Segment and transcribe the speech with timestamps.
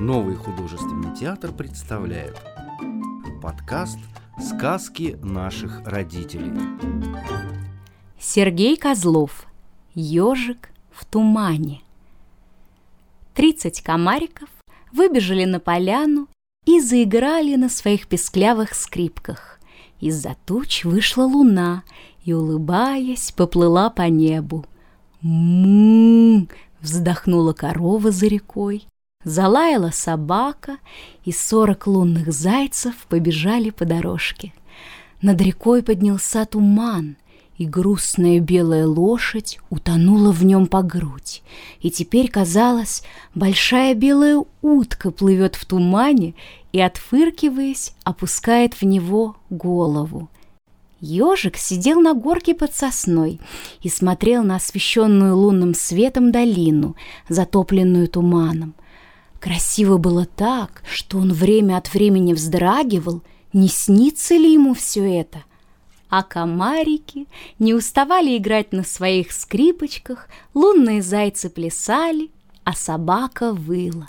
[0.00, 2.36] Новый художественный театр представляет
[3.42, 3.98] подкаст
[4.38, 6.52] «Сказки наших родителей».
[8.18, 9.46] Сергей Козлов
[9.94, 11.80] «Ежик в тумане».
[13.34, 14.48] Тридцать комариков
[14.92, 16.28] выбежали на поляну
[16.66, 19.58] и заиграли на своих песклявых скрипках.
[20.00, 21.84] Из-за туч вышла луна
[22.24, 24.66] и, улыбаясь, поплыла по небу.
[25.22, 26.48] «М-м-м!»
[26.86, 28.86] вздохнула корова за рекой,
[29.26, 30.78] залаяла собака,
[31.24, 34.54] и сорок лунных зайцев побежали по дорожке.
[35.20, 37.16] Над рекой поднялся туман,
[37.58, 41.42] и грустная белая лошадь утонула в нем по грудь.
[41.80, 43.02] И теперь, казалось,
[43.34, 46.34] большая белая утка плывет в тумане
[46.72, 50.28] и, отфыркиваясь, опускает в него голову.
[51.00, 53.40] Ежик сидел на горке под сосной
[53.82, 56.94] и смотрел на освещенную лунным светом долину,
[57.28, 58.74] затопленную туманом.
[59.40, 65.44] Красиво было так, что он время от времени вздрагивал, не снится ли ему все это.
[66.08, 67.26] А комарики
[67.58, 72.30] не уставали играть на своих скрипочках, лунные зайцы плясали,
[72.64, 74.08] а собака выла.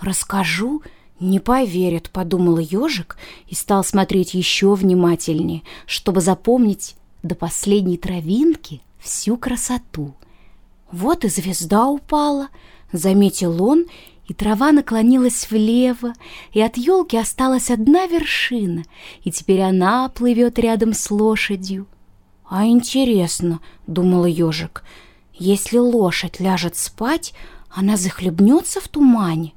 [0.00, 0.82] «Расскажу»,
[1.20, 9.36] «Не поверят»,— подумал ежик и стал смотреть еще внимательнее, чтобы запомнить до последней травинки всю
[9.36, 10.14] красоту.
[10.90, 12.48] Вот и звезда упала,
[12.90, 13.84] заметил он,
[14.30, 16.12] и трава наклонилась влево,
[16.52, 18.84] и от елки осталась одна вершина,
[19.24, 21.88] и теперь она плывет рядом с лошадью.
[22.48, 23.58] «А интересно»,—
[23.88, 24.84] думал ежик,—
[25.34, 27.34] «если лошадь ляжет спать,
[27.74, 29.52] она захлебнется в тумане,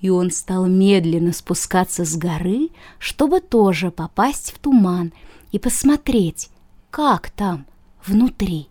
[0.00, 5.12] и он стал медленно спускаться с горы, чтобы тоже попасть в туман
[5.52, 6.48] и посмотреть,
[6.90, 7.66] как там
[8.06, 8.68] внутри.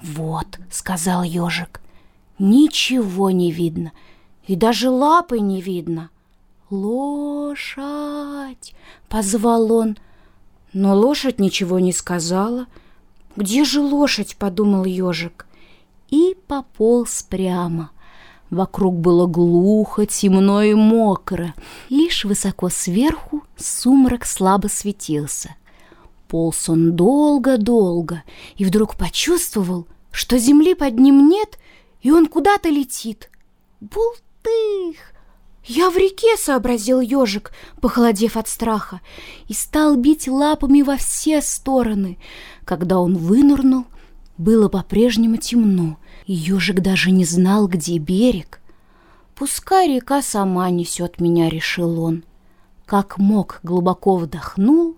[0.00, 1.80] «Вот»,— сказал ежик,—
[2.38, 3.90] «ничего не видно,
[4.46, 6.10] и даже лапы не видно».
[6.70, 7.84] «Лошадь!»—
[9.08, 9.96] позвал он,
[10.72, 12.66] но лошадь ничего не сказала.
[13.36, 15.46] «Где же лошадь?»— подумал ежик
[16.10, 17.90] и пополз прямо.
[18.50, 21.54] Вокруг было глухо, темно и мокро.
[21.90, 25.56] Лишь высоко сверху сумрак слабо светился.
[26.28, 28.22] Полз он долго-долго
[28.56, 31.58] и вдруг почувствовал, что земли под ним нет,
[32.02, 33.30] и он куда-то летит.
[34.46, 34.96] Бултых!
[35.64, 39.00] «Я в реке!»— сообразил ежик, похолодев от страха,
[39.48, 42.18] и стал бить лапами во все стороны.
[42.64, 43.86] Когда он вынырнул,
[44.38, 48.60] было по-прежнему темно, и ежик даже не знал, где берег.
[49.34, 52.24] «Пускай река сама несет меня»,— решил он.
[52.84, 54.96] Как мог, глубоко вдохнул,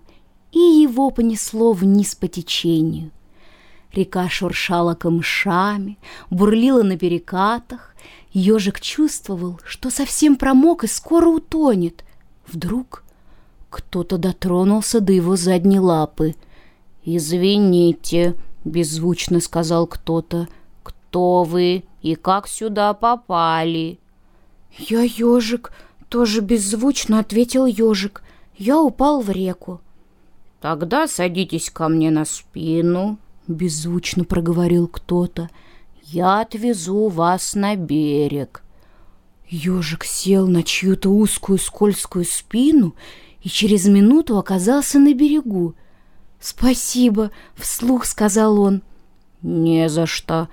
[0.51, 3.09] и его понесло вниз по течению.
[3.93, 5.97] Река шуршала камышами,
[6.29, 7.95] бурлила на перекатах.
[8.31, 12.03] Ежик чувствовал, что совсем промок и скоро утонет.
[12.47, 13.03] Вдруг
[13.69, 16.35] кто-то дотронулся до его задней лапы.
[17.03, 18.35] «Извините»,—
[18.65, 20.47] беззвучно сказал кто-то,—
[21.09, 23.99] кто вы и как сюда попали?»
[24.77, 25.71] «Я ежик»,—
[26.09, 28.21] тоже беззвучно ответил ежик.
[28.57, 29.81] «Я упал в реку».
[30.61, 33.17] «Тогда садитесь ко мне на спину»,—
[33.49, 35.49] беззвучно проговорил кто-то.
[36.03, 38.63] «Я отвезу вас на берег».
[39.49, 42.95] Ежик сел на чью-то узкую скользкую спину
[43.41, 45.75] и через минуту оказался на берегу.
[46.39, 48.83] «Спасибо»,— вслух сказал он.
[49.41, 50.49] «Не за что»,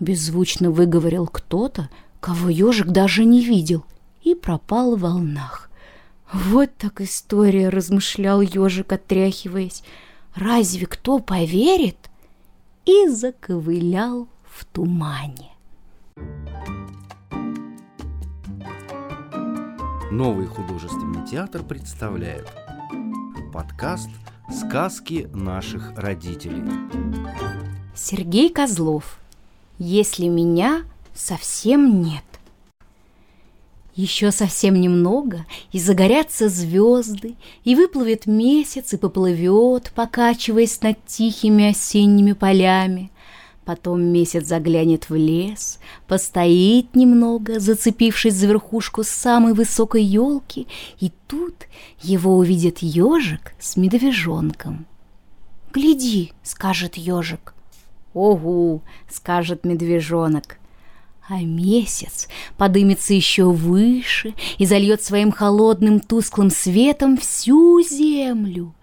[0.00, 1.90] Беззвучно выговорил кто-то,
[2.20, 3.84] кого ежик даже не видел,
[4.22, 5.70] и пропал в волнах.
[6.32, 9.82] Вот так история, размышлял ежик, отряхиваясь.
[10.34, 12.09] Разве кто поверит?
[12.92, 15.52] И заковылял в тумане.
[20.10, 22.48] Новый художественный театр представляет
[23.52, 24.10] подкаст
[24.50, 26.64] «Сказки наших родителей».
[27.94, 29.20] Сергей Козлов–
[29.78, 30.82] если меня
[31.14, 32.24] совсем нет.
[33.94, 37.34] Еще совсем немного, и загорятся звезды,
[37.64, 43.10] и выплывет месяц, и поплывет, покачиваясь над тихими осенними полями.
[43.64, 50.66] Потом месяц заглянет в лес, постоит немного, зацепившись за верхушку самой высокой елки,
[50.98, 51.66] и тут
[52.00, 54.86] его увидит ежик с медвежонком.
[55.72, 57.54] «Гляди»,— скажет ежик,—
[58.14, 60.59] «Огу!»— скажет медвежонок.
[61.30, 68.74] А месяц подымется еще выше и зальет своим холодным тусклым светом всю землю.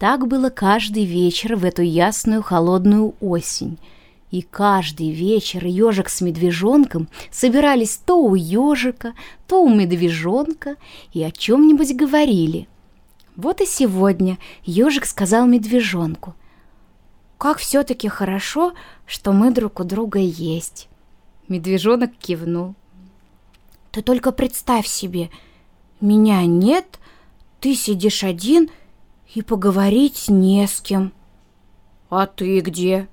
[0.00, 3.78] Так было каждый вечер в эту ясную холодную осень.
[4.32, 9.12] И каждый вечер ежик с медвежонком собирались то у ежика,
[9.46, 10.74] то у медвежонка
[11.12, 12.66] и о чем-нибудь говорили.
[13.36, 16.34] Вот и сегодня ежик сказал медвежонку,
[17.38, 18.72] «Как все-таки хорошо,
[19.06, 20.88] что мы друг у друга есть».
[21.48, 22.74] Медвежонок кивнул.
[23.90, 25.30] «Ты только представь себе,
[26.00, 26.98] меня нет,
[27.60, 28.70] ты сидишь один
[29.34, 31.12] и поговорить не с кем».
[32.10, 33.08] «А ты где?»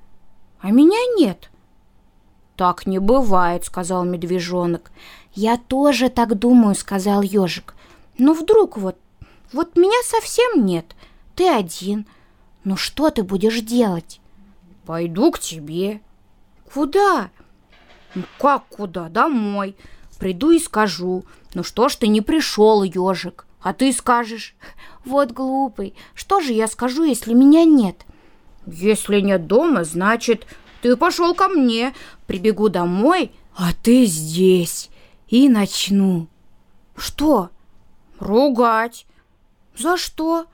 [0.66, 1.52] а меня нет».
[2.56, 4.92] «Так не бывает»,— сказал медвежонок.
[5.34, 7.76] «Я тоже так думаю»,— сказал ежик.
[8.18, 8.98] «Но вдруг вот,
[9.54, 10.96] вот меня совсем нет,
[11.36, 12.08] ты один.
[12.64, 14.20] Ну что ты будешь делать?»
[14.88, 16.02] «Пойду к тебе».
[16.74, 17.30] «Куда?»
[18.16, 19.10] «Ну как куда?
[19.10, 19.76] Домой.
[20.20, 21.26] Приду и скажу.
[21.54, 23.46] Ну что ж ты не пришел, ежик?
[23.62, 24.56] А ты скажешь,
[25.04, 28.06] вот глупый, что же я скажу, если меня нет?»
[28.66, 30.48] Если нет дома, значит,
[30.82, 31.94] ты пошел ко мне.
[32.26, 34.90] Прибегу домой, а ты здесь.
[35.28, 36.28] И начну.
[36.96, 37.50] Что?
[38.20, 39.06] Ругать.
[39.78, 40.46] За что?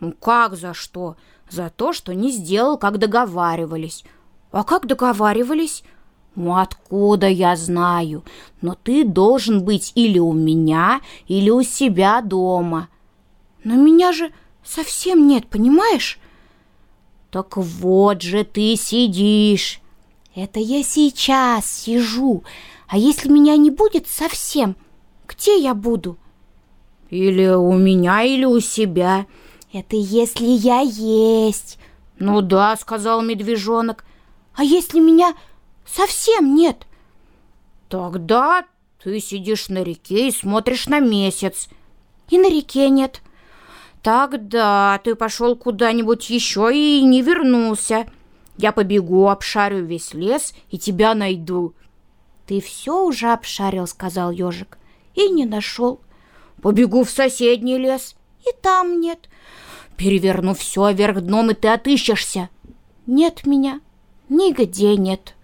[0.00, 1.16] Ну как за что?
[1.50, 4.04] За то, что не сделал, как договаривались.
[4.52, 5.84] А как договаривались?
[6.36, 8.24] Ну откуда я знаю?
[8.60, 12.88] Но ты должен быть или у меня, или у себя дома.
[13.64, 14.32] Но меня же
[14.64, 16.18] совсем нет, понимаешь?
[17.30, 19.80] Так вот же ты сидишь.
[20.34, 22.44] Это я сейчас сижу.
[22.86, 24.76] А если меня не будет совсем,
[25.28, 26.16] где я буду?
[27.10, 29.26] Или у меня, или у себя.
[29.72, 31.78] Это если я есть.
[32.18, 34.04] Ну да, сказал медвежонок.
[34.54, 35.34] А если меня
[35.86, 36.86] совсем нет?
[37.88, 38.64] Тогда
[39.02, 41.68] ты сидишь на реке и смотришь на месяц.
[42.28, 43.22] И на реке нет.
[44.02, 48.06] Тогда ты пошел куда-нибудь еще и не вернулся.
[48.56, 51.74] Я побегу, обшарю весь лес и тебя найду.
[52.46, 54.78] Ты все уже обшарил, сказал ежик,
[55.14, 56.00] и не нашел.
[56.62, 59.28] Побегу в соседний лес, и там нет.
[59.96, 62.48] Переверну все вверх дном, и ты отыщешься.
[63.06, 63.80] Нет меня,
[64.28, 65.34] нигде нет.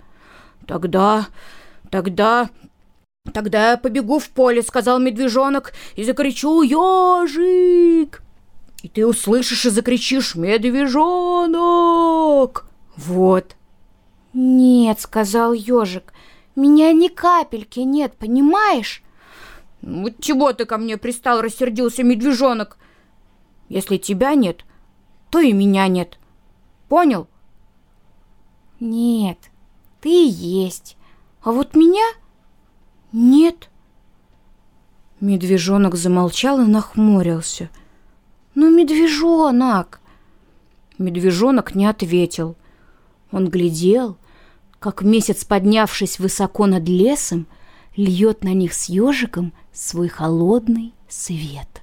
[0.67, 1.29] Тогда,
[1.91, 2.51] тогда
[3.33, 8.23] «Тогда я побегу в поле»,— сказал медвежонок,— «и закричу «Ежик!»
[8.87, 11.51] и ты услышишь и закричишь «Медвежонок!»
[12.97, 13.57] Вот.
[14.33, 16.13] «Нет»,— сказал ежик,—
[16.57, 19.03] «меня ни капельки нет, понимаешь?»
[19.83, 22.79] «Ну, чего ты ко мне пристал?»— рассердился медвежонок.
[23.69, 24.65] «Если тебя нет,
[25.31, 26.21] то и меня нет.
[26.89, 27.27] Понял?»
[28.79, 29.39] «Нет,
[30.07, 30.97] ты есть,
[31.43, 32.07] а вот меня
[33.13, 33.71] нет».
[35.21, 37.71] Медвежонок замолчал и нахмурился—
[38.57, 40.01] «Ну, медвежонок!»
[40.97, 42.57] Медвежонок не ответил.
[43.31, 44.17] Он глядел,
[44.79, 47.47] как месяц, поднявшись высоко над лесом,
[47.97, 51.83] льет на них с ежиком свой холодный свет.